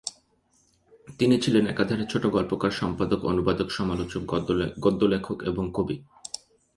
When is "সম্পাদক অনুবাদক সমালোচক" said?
2.71-4.21